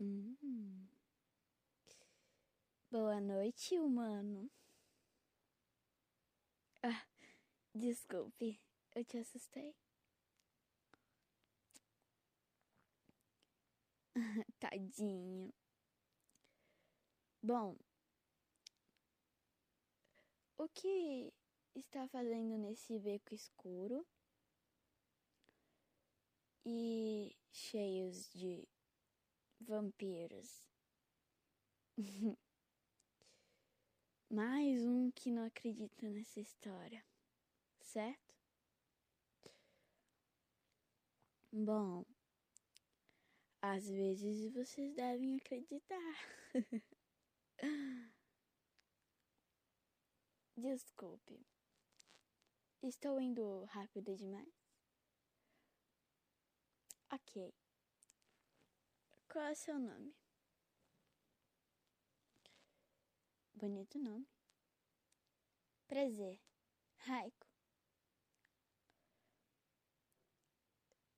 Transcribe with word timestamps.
Hum. 0.00 0.36
Boa 2.90 3.18
noite, 3.20 3.78
humano. 3.78 4.50
Ah, 6.82 7.04
desculpe, 7.74 8.60
eu 8.94 9.04
te 9.04 9.18
assustei. 9.18 9.74
Tadinho. 14.60 15.52
Bom, 17.42 17.76
o 20.58 20.68
que 20.68 21.32
está 21.74 22.06
fazendo 22.08 22.58
nesse 22.58 22.98
beco 22.98 23.34
escuro 23.34 24.06
e 26.64 27.34
cheios 27.50 28.28
de 28.32 28.68
vampiros? 29.60 30.68
Mais 34.30 34.84
um 34.84 35.10
que 35.10 35.30
não 35.30 35.44
acredita 35.46 36.08
nessa 36.08 36.40
história, 36.40 37.04
certo? 37.80 38.34
Bom, 41.52 42.04
às 43.62 43.88
vezes 43.88 44.52
vocês 44.52 44.94
devem 44.94 45.36
acreditar. 45.36 46.14
Desculpe. 50.56 51.40
Estou 52.82 53.20
indo 53.20 53.64
rápido 53.64 54.14
demais? 54.16 54.52
Ok. 57.10 57.52
Qual 59.28 59.44
é 59.44 59.52
o 59.52 59.54
seu 59.54 59.78
nome? 59.78 60.14
Bonito 63.54 63.98
nome. 63.98 64.26
Prazer. 65.86 66.40
Raiko. 66.96 67.46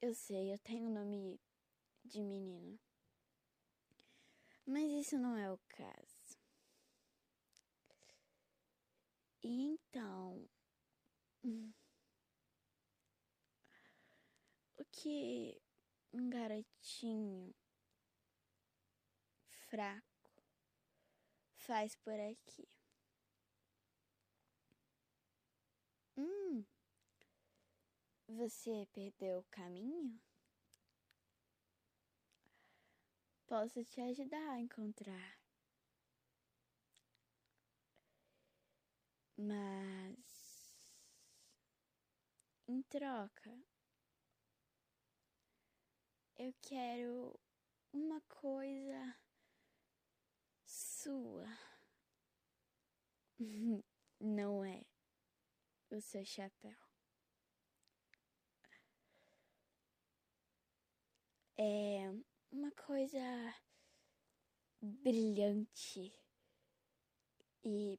Eu 0.00 0.14
sei, 0.14 0.52
eu 0.52 0.58
tenho 0.58 0.88
nome 0.88 1.40
de 2.04 2.22
menino. 2.22 2.78
Mas 4.64 4.84
isso 4.92 5.18
não 5.18 5.36
é 5.36 5.50
o 5.50 5.58
caso. 5.68 6.38
E 9.42 9.62
então. 9.62 10.48
O 14.78 14.84
que 14.92 15.58
um 16.12 16.28
garotinho 16.28 17.45
fraco 19.76 20.32
faz 21.58 21.94
por 21.96 22.18
aqui? 22.18 22.66
Hum. 26.16 26.64
Você 28.26 28.88
perdeu 28.94 29.40
o 29.40 29.44
caminho? 29.50 30.18
Posso 33.46 33.84
te 33.84 34.00
ajudar 34.00 34.52
a 34.52 34.60
encontrar. 34.60 35.38
Mas 39.36 40.74
em 42.66 42.80
troca, 42.80 43.54
eu 46.38 46.54
quero 46.62 47.38
uma 47.92 48.22
coisa 48.22 49.25
sua. 50.66 51.46
Não 54.20 54.64
é 54.64 54.82
o 55.90 56.00
seu 56.00 56.24
chapéu. 56.24 56.76
É 61.58 62.10
uma 62.50 62.70
coisa 62.72 63.18
brilhante 64.82 66.12
e 67.64 67.98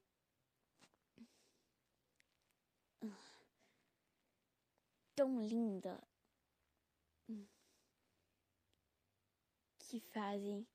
tão 5.16 5.42
linda 5.42 6.00
que 9.80 10.00
fazem 10.00 10.68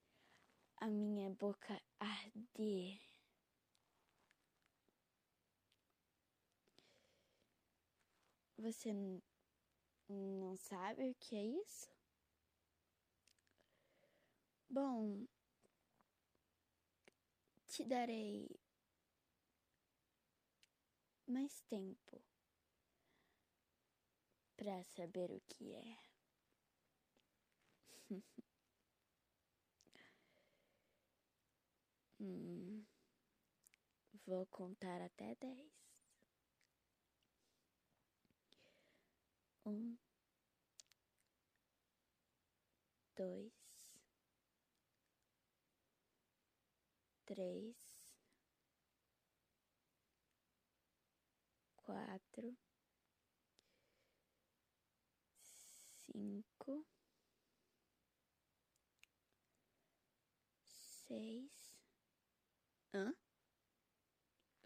a 0.83 0.89
minha 0.89 1.31
boca 1.31 1.81
arder. 2.01 3.01
Você 8.59 8.93
não 10.09 10.57
sabe 10.57 11.09
o 11.09 11.15
que 11.21 11.37
é 11.37 11.45
isso? 11.45 11.89
Bom, 14.69 15.25
te 17.69 17.85
darei 17.85 18.49
mais 21.29 21.61
tempo 21.69 22.21
para 24.57 24.83
saber 24.83 25.31
o 25.31 25.41
que 25.47 25.75
é. 25.75 25.97
hum, 32.23 32.87
vou 34.27 34.47
contar 34.47 35.03
até 35.03 35.35
dez. 35.35 35.93
Um, 39.67 39.97
dois. 43.17 43.53
três, 47.25 47.77
quatro, 51.77 52.55
cinco, 56.07 56.52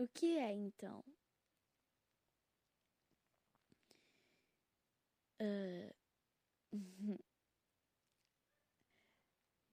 O 0.06 0.08
que 0.08 0.38
é 0.38 0.52
então? 0.52 1.02
Uh... 5.42 5.92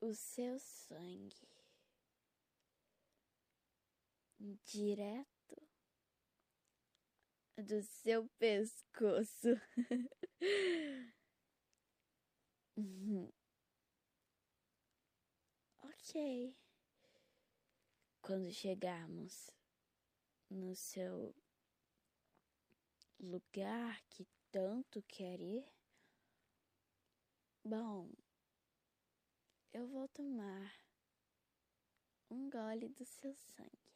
o 0.02 0.12
seu 0.16 0.58
sangue 0.58 1.48
direto 4.66 5.70
do 7.56 7.84
seu 7.84 8.28
pescoço. 8.40 9.62
ok. 15.80 16.58
Quando 18.24 18.52
chegarmos 18.52 19.52
no 20.50 20.76
seu 20.76 21.36
lugar 23.20 24.02
que 24.10 24.28
tanto 24.52 25.02
quer 25.04 25.40
ir, 25.40 25.66
bom, 27.64 28.12
eu 29.74 29.88
vou 29.88 30.08
tomar 30.10 30.72
um 32.30 32.50
gole 32.50 32.90
do 32.90 33.06
seu 33.06 33.34
sangue 33.36 33.94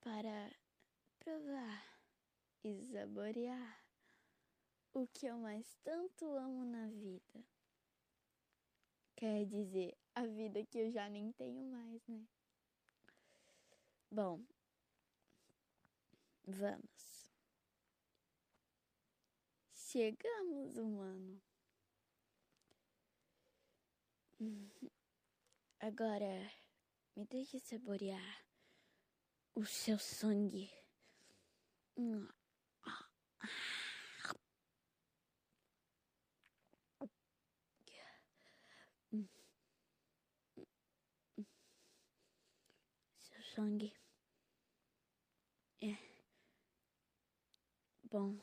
para 0.00 0.54
provar 1.18 2.00
e 2.64 2.84
saborear 2.86 3.84
o 4.92 5.06
que 5.06 5.26
eu 5.26 5.38
mais 5.38 5.76
tanto 5.84 6.24
amo 6.34 6.64
na 6.64 6.88
vida. 6.88 7.44
Quer 9.16 9.46
dizer, 9.46 9.96
a 10.14 10.26
vida 10.26 10.64
que 10.64 10.78
eu 10.78 10.90
já 10.90 11.08
nem 11.08 11.32
tenho 11.32 11.62
mais, 11.64 12.06
né? 12.06 12.26
Bom, 14.10 14.42
vamos. 16.46 17.28
Chegamos, 19.74 20.76
humano. 20.76 21.40
Agora, 25.80 26.52
me 27.16 27.24
deixe 27.26 27.58
saborear 27.58 28.44
o 29.54 29.64
seu 29.64 29.98
sangue. 29.98 30.70
Seu 43.18 43.42
sangue 43.54 43.92
é 45.80 45.96
bom. 48.18 48.36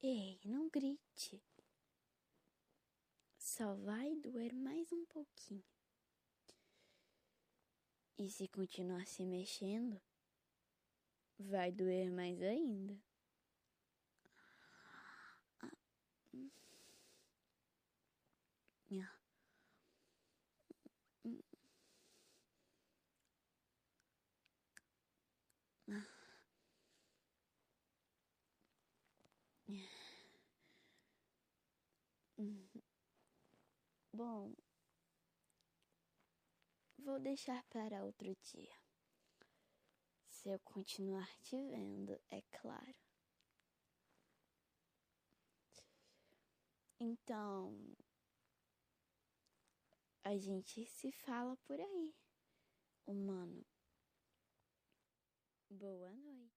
Ei, 0.00 0.40
não 0.44 0.70
grite. 0.70 1.42
Só 3.36 3.74
vai 3.74 4.14
doer 4.16 4.54
mais 4.54 4.90
um 4.92 5.04
pouquinho. 5.04 5.64
E 8.16 8.30
se 8.30 8.48
continuar 8.48 9.06
se 9.06 9.24
mexendo, 9.26 10.00
vai 11.38 11.70
doer 11.70 12.10
mais 12.10 12.40
ainda. 12.42 12.98
Bom, 34.12 34.54
vou 36.98 37.18
deixar 37.18 37.64
para 37.64 38.04
outro 38.04 38.36
dia. 38.52 38.72
Se 40.30 40.48
eu 40.48 40.58
continuar 40.60 41.28
te 41.42 41.56
vendo, 41.60 42.18
é 42.30 42.40
claro. 42.52 42.94
Então, 47.00 47.74
a 50.22 50.36
gente 50.38 50.86
se 50.86 51.10
fala 51.10 51.56
por 51.66 51.80
aí, 51.80 52.14
humano. 53.06 53.64
Boa 55.70 56.12
noite. 56.12 56.47